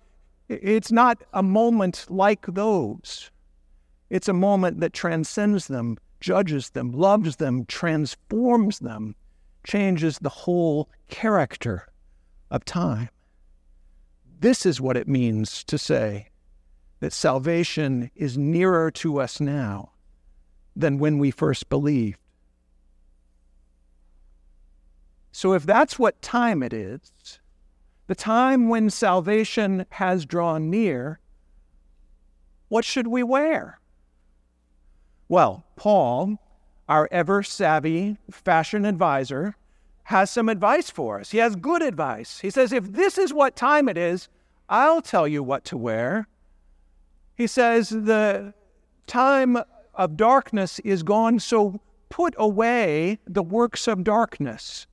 it's 0.48 0.92
not 0.92 1.22
a 1.32 1.42
moment 1.42 2.06
like 2.08 2.46
those. 2.46 3.30
It's 4.14 4.28
a 4.28 4.32
moment 4.32 4.78
that 4.78 4.92
transcends 4.92 5.66
them, 5.66 5.98
judges 6.20 6.70
them, 6.70 6.92
loves 6.92 7.34
them, 7.34 7.64
transforms 7.66 8.78
them, 8.78 9.16
changes 9.66 10.20
the 10.20 10.28
whole 10.28 10.88
character 11.08 11.88
of 12.48 12.64
time. 12.64 13.08
This 14.38 14.64
is 14.64 14.80
what 14.80 14.96
it 14.96 15.08
means 15.08 15.64
to 15.64 15.76
say 15.78 16.28
that 17.00 17.12
salvation 17.12 18.12
is 18.14 18.38
nearer 18.38 18.92
to 18.92 19.20
us 19.20 19.40
now 19.40 19.90
than 20.76 20.98
when 20.98 21.18
we 21.18 21.32
first 21.32 21.68
believed. 21.68 22.20
So, 25.32 25.54
if 25.54 25.66
that's 25.66 25.98
what 25.98 26.22
time 26.22 26.62
it 26.62 26.72
is, 26.72 27.40
the 28.06 28.14
time 28.14 28.68
when 28.68 28.90
salvation 28.90 29.86
has 29.90 30.24
drawn 30.24 30.70
near, 30.70 31.18
what 32.68 32.84
should 32.84 33.08
we 33.08 33.24
wear? 33.24 33.80
Well, 35.28 35.64
Paul, 35.76 36.38
our 36.88 37.08
ever 37.10 37.42
savvy 37.42 38.18
fashion 38.30 38.84
advisor, 38.84 39.56
has 40.04 40.30
some 40.30 40.48
advice 40.48 40.90
for 40.90 41.20
us. 41.20 41.30
He 41.30 41.38
has 41.38 41.56
good 41.56 41.82
advice. 41.82 42.40
He 42.40 42.50
says, 42.50 42.72
if 42.72 42.92
this 42.92 43.16
is 43.16 43.32
what 43.32 43.56
time 43.56 43.88
it 43.88 43.96
is, 43.96 44.28
I'll 44.68 45.00
tell 45.00 45.26
you 45.26 45.42
what 45.42 45.64
to 45.66 45.76
wear. 45.76 46.28
He 47.36 47.46
says, 47.46 47.88
the 47.88 48.54
time 49.06 49.56
of 49.94 50.16
darkness 50.16 50.78
is 50.80 51.02
gone, 51.02 51.38
so 51.40 51.80
put 52.10 52.34
away 52.36 53.18
the 53.26 53.42
works 53.42 53.88
of 53.88 54.04
darkness 54.04 54.86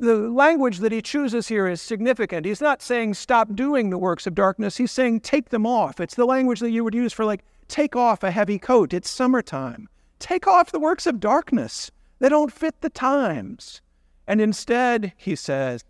the 0.00 0.16
language 0.30 0.78
that 0.78 0.92
he 0.92 1.02
chooses 1.02 1.48
here 1.48 1.68
is 1.68 1.80
significant. 1.80 2.46
He's 2.46 2.60
not 2.60 2.82
saying 2.82 3.14
stop 3.14 3.54
doing 3.54 3.90
the 3.90 3.98
works 3.98 4.26
of 4.26 4.34
darkness, 4.34 4.78
he's 4.78 4.90
saying 4.90 5.20
take 5.20 5.50
them 5.50 5.66
off. 5.66 6.00
It's 6.00 6.14
the 6.14 6.24
language 6.24 6.60
that 6.60 6.70
you 6.70 6.82
would 6.82 6.94
use 6.94 7.12
for, 7.12 7.24
like, 7.24 7.44
take 7.70 7.96
off 7.96 8.22
a 8.22 8.30
heavy 8.30 8.58
coat. 8.58 8.92
It's 8.92 9.08
summertime. 9.08 9.88
Take 10.18 10.46
off 10.46 10.72
the 10.72 10.80
works 10.80 11.06
of 11.06 11.20
darkness, 11.20 11.90
they 12.18 12.28
don't 12.28 12.52
fit 12.52 12.80
the 12.82 12.90
times. 12.90 13.80
And 14.26 14.40
instead, 14.40 15.12
he 15.16 15.34
says, 15.34 15.84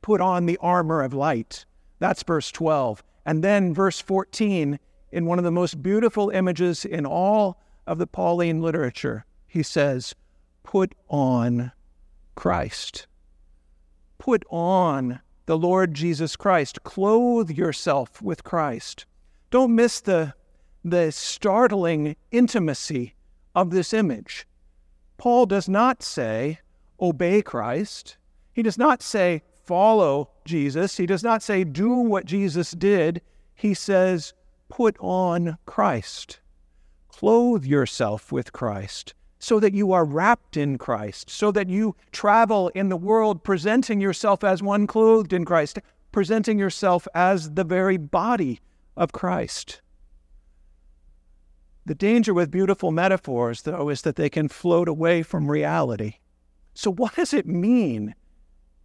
put 0.00 0.20
on 0.20 0.46
the 0.46 0.58
armor 0.60 1.02
of 1.02 1.12
light. 1.12 1.66
That's 1.98 2.22
verse 2.22 2.50
12. 2.50 3.02
And 3.26 3.44
then 3.44 3.74
verse 3.74 4.00
14, 4.00 4.78
in 5.10 5.26
one 5.26 5.38
of 5.38 5.44
the 5.44 5.50
most 5.50 5.82
beautiful 5.82 6.30
images 6.30 6.84
in 6.84 7.04
all 7.04 7.60
of 7.86 7.98
the 7.98 8.06
Pauline 8.06 8.62
literature, 8.62 9.26
he 9.46 9.62
says, 9.62 10.14
put 10.62 10.94
on 11.08 11.72
Christ. 12.34 13.06
Put 14.18 14.44
on 14.50 15.20
the 15.46 15.58
Lord 15.58 15.94
Jesus 15.94 16.36
Christ. 16.36 16.82
Clothe 16.84 17.50
yourself 17.50 18.22
with 18.22 18.44
Christ. 18.44 19.04
Don't 19.50 19.74
miss 19.74 20.00
the, 20.00 20.34
the 20.84 21.12
startling 21.12 22.16
intimacy 22.30 23.14
of 23.54 23.70
this 23.70 23.92
image. 23.92 24.46
Paul 25.16 25.46
does 25.46 25.68
not 25.68 26.02
say, 26.02 26.58
obey 27.00 27.42
Christ. 27.42 28.16
He 28.52 28.62
does 28.62 28.78
not 28.78 29.02
say, 29.02 29.42
follow 29.64 30.30
Jesus. 30.44 30.96
He 30.96 31.06
does 31.06 31.22
not 31.22 31.42
say, 31.42 31.64
do 31.64 31.90
what 31.90 32.24
Jesus 32.24 32.72
did. 32.72 33.22
He 33.54 33.74
says, 33.74 34.32
put 34.68 34.96
on 34.98 35.58
Christ. 35.66 36.40
Clothe 37.08 37.64
yourself 37.64 38.32
with 38.32 38.52
Christ 38.52 39.14
so 39.42 39.58
that 39.58 39.74
you 39.74 39.90
are 39.90 40.04
wrapped 40.04 40.56
in 40.56 40.78
Christ, 40.78 41.28
so 41.28 41.50
that 41.50 41.68
you 41.68 41.96
travel 42.12 42.68
in 42.76 42.90
the 42.90 42.96
world 42.96 43.42
presenting 43.42 44.00
yourself 44.00 44.44
as 44.44 44.62
one 44.62 44.86
clothed 44.86 45.32
in 45.32 45.44
Christ, 45.44 45.80
presenting 46.12 46.60
yourself 46.60 47.08
as 47.12 47.50
the 47.50 47.64
very 47.64 47.96
body 47.96 48.60
of 48.96 49.10
Christ. 49.10 49.80
The 51.84 51.94
danger 51.94 52.32
with 52.32 52.50
beautiful 52.50 52.92
metaphors, 52.92 53.62
though, 53.62 53.88
is 53.88 54.02
that 54.02 54.16
they 54.16 54.30
can 54.30 54.48
float 54.48 54.88
away 54.88 55.22
from 55.22 55.50
reality. 55.50 56.14
So, 56.74 56.92
what 56.92 57.16
does 57.16 57.34
it 57.34 57.46
mean 57.46 58.14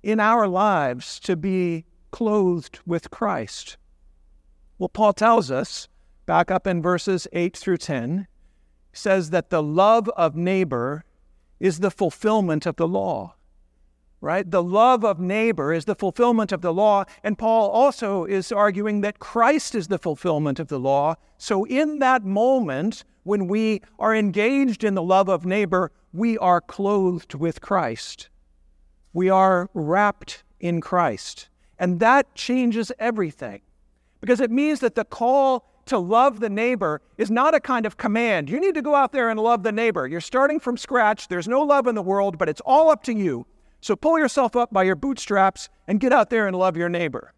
in 0.01 0.20
our 0.20 0.48
lives 0.48 1.20
to 1.22 1.36
be 1.36 1.86
clothed 2.12 2.80
with 2.86 3.12
Christ? 3.12 3.77
Well, 4.80 4.89
Paul 4.89 5.13
tells 5.13 5.51
us, 5.51 5.88
back 6.25 6.50
up 6.50 6.66
in 6.66 6.82
verses 6.82 7.27
8 7.34 7.56
through 7.56 7.77
10, 7.77 8.27
says 8.94 9.30
that 9.30 9.51
the 9.51 9.63
love 9.63 10.10
of 10.18 10.36
neighbor 10.36 11.06
is 11.60 11.80
the 11.80 11.92
fulfillment 11.92 12.66
of 12.66 12.75
the 12.75 12.88
law. 12.88 13.36
Right? 14.19 14.50
The 14.50 14.63
love 14.63 15.05
of 15.05 15.19
neighbor 15.19 15.71
is 15.71 15.86
the 15.86 15.93
fulfillment 15.93 16.51
of 16.51 16.62
the 16.62 16.74
law. 16.74 17.05
And 17.24 17.38
Paul 17.38 17.69
also 17.69 18.25
is 18.25 18.51
arguing 18.51 19.01
that 19.01 19.19
Christ 19.19 19.75
is 19.75 19.88
the 19.88 20.00
fulfillment 20.00 20.59
of 20.59 20.69
the 20.69 20.79
law. 20.79 21.15
So, 21.38 21.65
in 21.65 22.00
that 22.00 22.25
moment, 22.25 23.03
when 23.24 23.47
we 23.47 23.81
are 24.00 24.15
engaged 24.15 24.83
in 24.83 24.95
the 24.95 25.03
love 25.03 25.29
of 25.29 25.45
neighbor, 25.45 25.91
we 26.13 26.38
are 26.39 26.62
clothed 26.62 27.36
with 27.36 27.62
Christ. 27.62 28.29
We 29.13 29.29
are 29.29 29.69
wrapped 29.74 30.43
in 30.59 30.81
Christ. 30.81 31.50
And 31.77 32.00
that 32.00 32.33
changes 32.33 32.91
everything 32.97 33.62
because 34.19 34.39
it 34.39 34.50
means 34.50 34.79
that 34.79 34.95
the 34.95 35.05
call 35.05 35.69
to 35.86 35.97
love 35.97 36.39
the 36.39 36.50
neighbor 36.50 37.01
is 37.17 37.31
not 37.31 37.55
a 37.55 37.59
kind 37.59 37.86
of 37.86 37.97
command. 37.97 38.50
You 38.50 38.59
need 38.59 38.75
to 38.75 38.81
go 38.81 38.95
out 38.95 39.12
there 39.12 39.29
and 39.29 39.39
love 39.39 39.63
the 39.63 39.71
neighbor. 39.71 40.07
You're 40.07 40.21
starting 40.21 40.59
from 40.59 40.77
scratch. 40.77 41.27
There's 41.27 41.47
no 41.47 41.62
love 41.62 41.88
in 41.88 41.95
the 41.95 42.01
world, 42.01 42.38
but 42.38 42.50
it's 42.50 42.62
all 42.65 42.89
up 42.89 43.03
to 43.03 43.13
you. 43.13 43.45
So 43.88 43.96
pull 43.96 44.20
yourself 44.20 44.58
up 44.58 44.74
by 44.74 44.84
your 44.84 44.98
bootstraps 44.98 45.70
and 45.88 46.01
get 46.01 46.12
out 46.12 46.29
there 46.29 46.46
and 46.46 46.53
love 46.53 46.75
your 46.75 46.89
neighbor. 46.89 47.34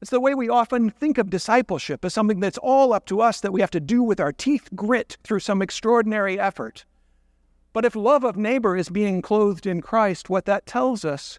It's 0.00 0.10
the 0.10 0.20
way 0.20 0.34
we 0.34 0.48
often 0.48 0.88
think 0.88 1.18
of 1.18 1.28
discipleship 1.28 2.02
as 2.02 2.14
something 2.14 2.40
that's 2.40 2.56
all 2.56 2.94
up 2.94 3.04
to 3.08 3.20
us 3.20 3.42
that 3.42 3.52
we 3.52 3.60
have 3.60 3.70
to 3.72 3.78
do 3.78 4.02
with 4.02 4.18
our 4.18 4.32
teeth 4.32 4.70
grit 4.74 5.18
through 5.22 5.40
some 5.40 5.60
extraordinary 5.60 6.40
effort. 6.40 6.86
But 7.74 7.84
if 7.84 7.94
love 7.94 8.24
of 8.24 8.38
neighbor 8.38 8.74
is 8.74 8.88
being 8.88 9.20
clothed 9.20 9.66
in 9.66 9.82
Christ, 9.82 10.30
what 10.30 10.46
that 10.46 10.64
tells 10.64 11.04
us 11.04 11.38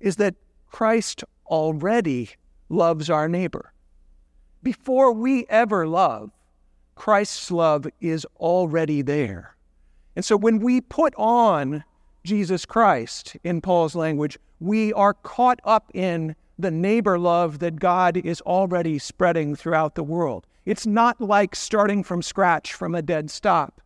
is 0.00 0.16
that 0.16 0.34
Christ 0.66 1.22
already 1.46 2.30
loves 2.68 3.08
our 3.08 3.28
neighbor. 3.28 3.72
Before 4.64 5.12
we 5.12 5.46
ever 5.48 5.86
love, 5.86 6.32
Christ's 6.96 7.52
love 7.52 7.86
is 8.00 8.26
already 8.34 9.00
there. 9.00 9.54
And 10.16 10.24
so 10.24 10.36
when 10.36 10.58
we 10.58 10.80
put 10.80 11.14
on 11.14 11.84
Jesus 12.24 12.66
Christ, 12.66 13.36
in 13.44 13.60
Paul's 13.60 13.94
language, 13.94 14.38
we 14.60 14.92
are 14.92 15.14
caught 15.14 15.60
up 15.64 15.90
in 15.94 16.36
the 16.58 16.70
neighbor 16.70 17.18
love 17.18 17.58
that 17.60 17.80
God 17.80 18.16
is 18.16 18.40
already 18.42 18.98
spreading 18.98 19.56
throughout 19.56 19.94
the 19.94 20.02
world. 20.02 20.46
It's 20.66 20.86
not 20.86 21.20
like 21.20 21.56
starting 21.56 22.02
from 22.02 22.20
scratch 22.22 22.74
from 22.74 22.94
a 22.94 23.02
dead 23.02 23.30
stop. 23.30 23.80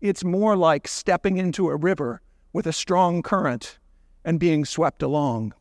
It's 0.00 0.24
more 0.24 0.56
like 0.56 0.88
stepping 0.88 1.36
into 1.36 1.68
a 1.68 1.76
river 1.76 2.22
with 2.52 2.66
a 2.66 2.72
strong 2.72 3.22
current 3.22 3.78
and 4.24 4.40
being 4.40 4.64
swept 4.64 5.02
along. 5.02 5.52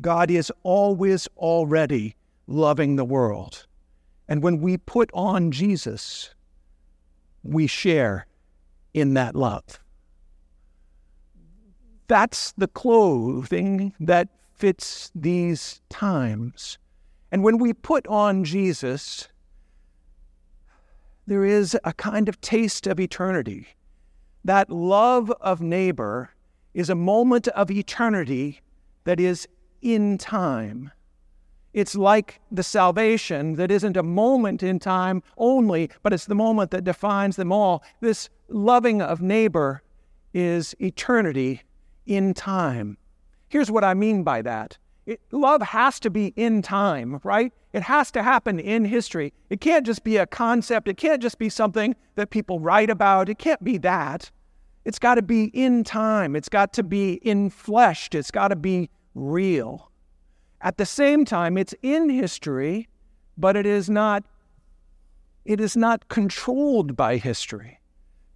God 0.00 0.30
is 0.30 0.52
always 0.62 1.28
already 1.36 2.16
loving 2.46 2.96
the 2.96 3.04
world. 3.04 3.66
And 4.28 4.42
when 4.42 4.60
we 4.60 4.76
put 4.76 5.10
on 5.14 5.50
Jesus, 5.50 6.34
we 7.42 7.66
share 7.66 8.26
in 8.92 9.14
that 9.14 9.34
love. 9.36 9.80
That's 12.10 12.50
the 12.58 12.66
clothing 12.66 13.94
that 14.00 14.30
fits 14.56 15.12
these 15.14 15.80
times. 15.90 16.76
And 17.30 17.44
when 17.44 17.58
we 17.58 17.72
put 17.72 18.04
on 18.08 18.42
Jesus, 18.42 19.28
there 21.28 21.44
is 21.44 21.78
a 21.84 21.92
kind 21.92 22.28
of 22.28 22.40
taste 22.40 22.88
of 22.88 22.98
eternity. 22.98 23.68
That 24.44 24.70
love 24.70 25.30
of 25.40 25.60
neighbor 25.60 26.30
is 26.74 26.90
a 26.90 26.96
moment 26.96 27.46
of 27.46 27.70
eternity 27.70 28.60
that 29.04 29.20
is 29.20 29.46
in 29.80 30.18
time. 30.18 30.90
It's 31.74 31.94
like 31.94 32.40
the 32.50 32.64
salvation 32.64 33.54
that 33.54 33.70
isn't 33.70 33.96
a 33.96 34.02
moment 34.02 34.64
in 34.64 34.80
time 34.80 35.22
only, 35.38 35.90
but 36.02 36.12
it's 36.12 36.26
the 36.26 36.34
moment 36.34 36.72
that 36.72 36.82
defines 36.82 37.36
them 37.36 37.52
all. 37.52 37.84
This 38.00 38.28
loving 38.48 39.00
of 39.00 39.22
neighbor 39.22 39.84
is 40.34 40.74
eternity 40.80 41.62
in 42.10 42.34
time. 42.34 42.98
Here's 43.48 43.70
what 43.70 43.84
I 43.84 43.94
mean 43.94 44.24
by 44.24 44.42
that 44.42 44.76
it, 45.06 45.20
love 45.30 45.62
has 45.62 45.98
to 46.00 46.10
be 46.10 46.34
in 46.36 46.60
time, 46.60 47.20
right? 47.24 47.52
It 47.72 47.82
has 47.82 48.10
to 48.12 48.22
happen 48.22 48.58
in 48.58 48.84
history. 48.84 49.32
It 49.48 49.60
can't 49.60 49.86
just 49.86 50.02
be 50.04 50.16
a 50.16 50.26
concept. 50.26 50.88
It 50.88 50.96
can't 50.96 51.22
just 51.22 51.38
be 51.38 51.48
something 51.48 51.94
that 52.16 52.30
people 52.30 52.58
write 52.58 52.90
about. 52.90 53.28
It 53.28 53.38
can't 53.38 53.62
be 53.62 53.78
that. 53.78 54.30
It's 54.84 54.98
got 54.98 55.14
to 55.14 55.22
be 55.22 55.44
in 55.44 55.84
time. 55.84 56.34
It's 56.34 56.48
got 56.48 56.72
to 56.74 56.82
be 56.82 57.20
infleshed. 57.24 58.14
It's 58.14 58.30
got 58.30 58.48
to 58.48 58.56
be 58.56 58.90
real. 59.14 59.90
At 60.60 60.76
the 60.78 60.86
same 60.86 61.24
time, 61.24 61.56
it's 61.56 61.74
in 61.82 62.10
history, 62.10 62.88
but 63.38 63.56
it 63.56 63.66
is 63.66 63.88
not 63.88 64.24
it 65.44 65.60
is 65.60 65.76
not 65.76 66.08
controlled 66.08 66.96
by 66.96 67.16
history. 67.16 67.80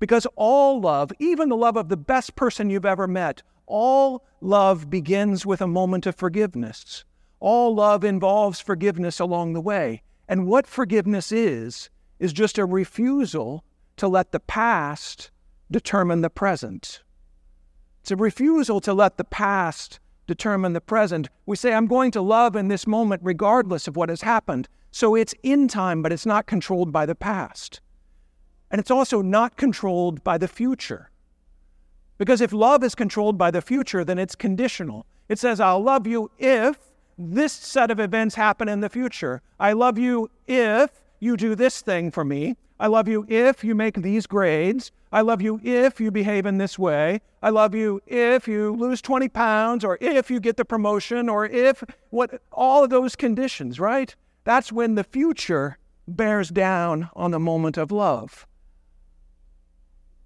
Because 0.00 0.26
all 0.36 0.80
love, 0.80 1.12
even 1.18 1.48
the 1.48 1.56
love 1.56 1.76
of 1.76 1.88
the 1.88 1.96
best 1.96 2.34
person 2.34 2.70
you've 2.70 2.86
ever 2.86 3.06
met, 3.06 3.42
all 3.66 4.24
love 4.40 4.90
begins 4.90 5.46
with 5.46 5.60
a 5.60 5.66
moment 5.66 6.06
of 6.06 6.14
forgiveness. 6.14 7.04
All 7.40 7.74
love 7.74 8.04
involves 8.04 8.60
forgiveness 8.60 9.20
along 9.20 9.52
the 9.52 9.60
way. 9.60 10.02
And 10.28 10.46
what 10.46 10.66
forgiveness 10.66 11.32
is, 11.32 11.90
is 12.18 12.32
just 12.32 12.58
a 12.58 12.64
refusal 12.64 13.64
to 13.96 14.08
let 14.08 14.32
the 14.32 14.40
past 14.40 15.30
determine 15.70 16.20
the 16.20 16.30
present. 16.30 17.02
It's 18.00 18.10
a 18.10 18.16
refusal 18.16 18.80
to 18.80 18.94
let 18.94 19.16
the 19.16 19.24
past 19.24 19.98
determine 20.26 20.72
the 20.72 20.80
present. 20.80 21.28
We 21.46 21.56
say, 21.56 21.72
I'm 21.72 21.86
going 21.86 22.10
to 22.12 22.22
love 22.22 22.56
in 22.56 22.68
this 22.68 22.86
moment 22.86 23.22
regardless 23.24 23.88
of 23.88 23.96
what 23.96 24.08
has 24.08 24.22
happened. 24.22 24.68
So 24.90 25.14
it's 25.14 25.34
in 25.42 25.68
time, 25.68 26.02
but 26.02 26.12
it's 26.12 26.26
not 26.26 26.46
controlled 26.46 26.92
by 26.92 27.06
the 27.06 27.14
past. 27.14 27.80
And 28.70 28.80
it's 28.80 28.90
also 28.90 29.22
not 29.22 29.56
controlled 29.56 30.24
by 30.24 30.38
the 30.38 30.48
future. 30.48 31.10
Because 32.18 32.40
if 32.40 32.52
love 32.52 32.84
is 32.84 32.94
controlled 32.94 33.36
by 33.36 33.50
the 33.50 33.62
future, 33.62 34.04
then 34.04 34.18
it's 34.18 34.34
conditional. 34.34 35.06
It 35.28 35.38
says, 35.38 35.60
I'll 35.60 35.82
love 35.82 36.06
you 36.06 36.30
if 36.38 36.78
this 37.18 37.52
set 37.52 37.90
of 37.90 37.98
events 38.00 38.34
happen 38.34 38.68
in 38.68 38.80
the 38.80 38.88
future. 38.88 39.42
I 39.58 39.72
love 39.72 39.98
you 39.98 40.30
if 40.46 40.90
you 41.20 41.36
do 41.36 41.54
this 41.54 41.80
thing 41.80 42.10
for 42.10 42.24
me. 42.24 42.56
I 42.78 42.88
love 42.88 43.08
you 43.08 43.24
if 43.28 43.64
you 43.64 43.74
make 43.74 44.02
these 44.02 44.26
grades. 44.26 44.90
I 45.12 45.20
love 45.20 45.40
you 45.40 45.60
if 45.62 46.00
you 46.00 46.10
behave 46.10 46.44
in 46.44 46.58
this 46.58 46.78
way. 46.78 47.20
I 47.42 47.50
love 47.50 47.74
you 47.74 48.00
if 48.06 48.48
you 48.48 48.74
lose 48.74 49.00
20 49.00 49.28
pounds 49.28 49.84
or 49.84 49.96
if 50.00 50.30
you 50.30 50.40
get 50.40 50.56
the 50.56 50.64
promotion 50.64 51.28
or 51.28 51.46
if 51.46 51.84
what 52.10 52.42
all 52.52 52.84
of 52.84 52.90
those 52.90 53.14
conditions, 53.14 53.78
right? 53.78 54.14
That's 54.44 54.72
when 54.72 54.96
the 54.96 55.04
future 55.04 55.78
bears 56.06 56.50
down 56.50 57.10
on 57.14 57.30
the 57.30 57.38
moment 57.38 57.78
of 57.78 57.92
love. 57.92 58.46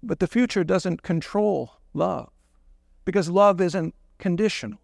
But 0.01 0.19
the 0.19 0.27
future 0.27 0.63
doesn't 0.63 1.03
control 1.03 1.78
love 1.93 2.29
because 3.05 3.29
love 3.29 3.59
isn't 3.61 3.95
conditional. 4.17 4.79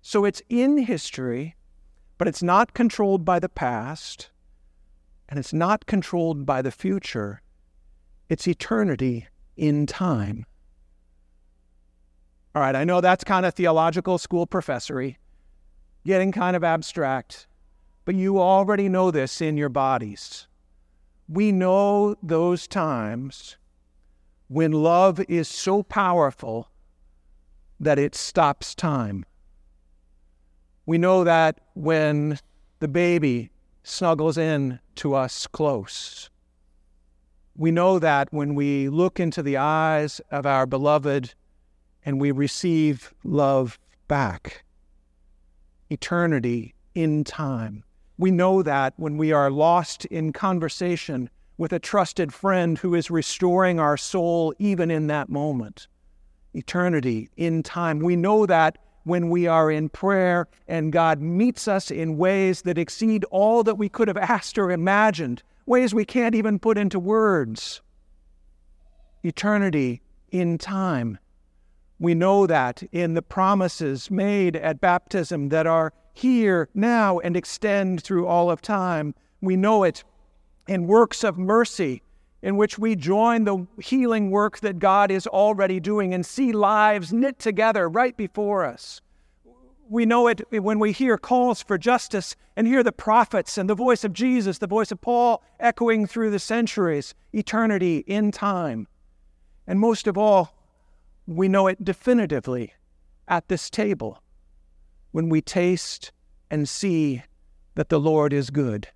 So 0.00 0.24
it's 0.24 0.42
in 0.48 0.78
history, 0.78 1.56
but 2.18 2.28
it's 2.28 2.42
not 2.42 2.74
controlled 2.74 3.24
by 3.24 3.38
the 3.38 3.48
past 3.48 4.30
and 5.28 5.38
it's 5.38 5.52
not 5.52 5.86
controlled 5.86 6.44
by 6.44 6.60
the 6.60 6.70
future. 6.70 7.40
It's 8.28 8.46
eternity 8.46 9.28
in 9.56 9.86
time. 9.86 10.44
All 12.54 12.60
right, 12.60 12.76
I 12.76 12.84
know 12.84 13.00
that's 13.00 13.24
kind 13.24 13.46
of 13.46 13.54
theological 13.54 14.18
school 14.18 14.46
professory, 14.46 15.18
getting 16.04 16.32
kind 16.32 16.54
of 16.54 16.62
abstract, 16.62 17.46
but 18.04 18.14
you 18.14 18.38
already 18.38 18.88
know 18.88 19.10
this 19.10 19.40
in 19.40 19.56
your 19.56 19.70
bodies. 19.70 20.48
We 21.28 21.50
know 21.50 22.14
those 22.22 22.68
times 22.68 23.56
when 24.52 24.70
love 24.70 25.18
is 25.30 25.48
so 25.48 25.82
powerful 25.82 26.68
that 27.80 27.98
it 27.98 28.14
stops 28.14 28.74
time. 28.74 29.24
We 30.84 30.98
know 30.98 31.24
that 31.24 31.58
when 31.72 32.38
the 32.80 32.88
baby 32.88 33.50
snuggles 33.82 34.36
in 34.36 34.78
to 34.96 35.14
us 35.14 35.46
close. 35.46 36.28
We 37.56 37.70
know 37.70 37.98
that 37.98 38.30
when 38.30 38.54
we 38.54 38.90
look 38.90 39.18
into 39.18 39.42
the 39.42 39.56
eyes 39.56 40.20
of 40.30 40.44
our 40.44 40.66
beloved 40.66 41.32
and 42.04 42.20
we 42.20 42.30
receive 42.30 43.14
love 43.24 43.78
back, 44.06 44.64
eternity 45.88 46.74
in 46.94 47.24
time. 47.24 47.84
We 48.18 48.30
know 48.30 48.62
that 48.62 48.92
when 48.98 49.16
we 49.16 49.32
are 49.32 49.50
lost 49.50 50.04
in 50.06 50.34
conversation 50.34 51.30
with 51.56 51.72
a 51.72 51.78
trusted 51.78 52.32
friend 52.32 52.78
who 52.78 52.94
is 52.94 53.10
restoring 53.10 53.78
our 53.78 53.96
soul 53.96 54.54
even 54.58 54.90
in 54.90 55.06
that 55.08 55.28
moment. 55.28 55.86
Eternity 56.54 57.28
in 57.36 57.62
time. 57.62 58.00
We 58.00 58.16
know 58.16 58.46
that 58.46 58.78
when 59.04 59.30
we 59.30 59.46
are 59.46 59.70
in 59.70 59.88
prayer 59.88 60.48
and 60.68 60.92
God 60.92 61.20
meets 61.20 61.66
us 61.66 61.90
in 61.90 62.16
ways 62.16 62.62
that 62.62 62.78
exceed 62.78 63.24
all 63.30 63.62
that 63.64 63.76
we 63.76 63.88
could 63.88 64.08
have 64.08 64.16
asked 64.16 64.58
or 64.58 64.70
imagined, 64.70 65.42
ways 65.66 65.94
we 65.94 66.04
can't 66.04 66.34
even 66.34 66.58
put 66.58 66.78
into 66.78 66.98
words. 66.98 67.80
Eternity 69.22 70.02
in 70.30 70.58
time. 70.58 71.18
We 71.98 72.14
know 72.14 72.46
that 72.46 72.82
in 72.90 73.14
the 73.14 73.22
promises 73.22 74.10
made 74.10 74.56
at 74.56 74.80
baptism 74.80 75.50
that 75.50 75.66
are 75.66 75.92
here 76.14 76.68
now 76.74 77.20
and 77.20 77.36
extend 77.36 78.02
through 78.02 78.26
all 78.26 78.50
of 78.50 78.60
time. 78.60 79.14
We 79.40 79.56
know 79.56 79.84
it 79.84 80.04
in 80.68 80.86
works 80.86 81.24
of 81.24 81.38
mercy 81.38 82.02
in 82.42 82.56
which 82.56 82.78
we 82.78 82.96
join 82.96 83.44
the 83.44 83.66
healing 83.80 84.30
work 84.30 84.60
that 84.60 84.78
God 84.78 85.10
is 85.10 85.26
already 85.26 85.78
doing 85.78 86.12
and 86.12 86.26
see 86.26 86.52
lives 86.52 87.12
knit 87.12 87.38
together 87.38 87.88
right 87.88 88.16
before 88.16 88.64
us. 88.64 89.00
We 89.88 90.06
know 90.06 90.26
it 90.26 90.40
when 90.50 90.78
we 90.78 90.92
hear 90.92 91.18
calls 91.18 91.62
for 91.62 91.78
justice 91.78 92.34
and 92.56 92.66
hear 92.66 92.82
the 92.82 92.92
prophets 92.92 93.58
and 93.58 93.68
the 93.68 93.74
voice 93.74 94.04
of 94.04 94.12
Jesus, 94.12 94.58
the 94.58 94.66
voice 94.66 94.90
of 94.90 95.00
Paul 95.00 95.42
echoing 95.60 96.06
through 96.06 96.30
the 96.30 96.38
centuries, 96.38 97.14
eternity 97.32 97.98
in 98.06 98.32
time. 98.32 98.88
And 99.66 99.78
most 99.78 100.06
of 100.06 100.18
all, 100.18 100.56
we 101.26 101.48
know 101.48 101.68
it 101.68 101.84
definitively 101.84 102.72
at 103.28 103.48
this 103.48 103.70
table 103.70 104.22
when 105.12 105.28
we 105.28 105.40
taste 105.40 106.10
and 106.50 106.68
see 106.68 107.22
that 107.74 107.88
the 107.88 108.00
Lord 108.00 108.32
is 108.32 108.50
good. 108.50 108.88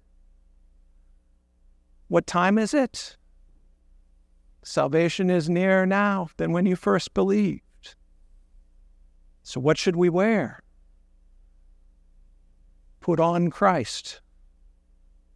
What 2.08 2.26
time 2.26 2.58
is 2.58 2.72
it? 2.72 3.16
Salvation 4.62 5.30
is 5.30 5.48
nearer 5.48 5.86
now 5.86 6.28
than 6.36 6.52
when 6.52 6.66
you 6.66 6.76
first 6.76 7.14
believed. 7.14 7.62
So, 9.42 9.60
what 9.60 9.78
should 9.78 9.96
we 9.96 10.08
wear? 10.08 10.60
Put 13.00 13.20
on 13.20 13.50
Christ 13.50 14.20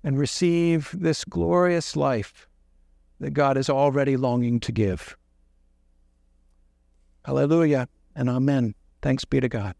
and 0.02 0.18
receive 0.18 0.94
this 0.98 1.24
glorious 1.24 1.94
life 1.94 2.48
that 3.20 3.30
God 3.30 3.56
is 3.56 3.70
already 3.70 4.16
longing 4.16 4.58
to 4.60 4.72
give. 4.72 5.16
Hallelujah 7.24 7.88
and 8.16 8.28
Amen. 8.28 8.74
Thanks 9.02 9.24
be 9.24 9.40
to 9.40 9.48
God. 9.48 9.74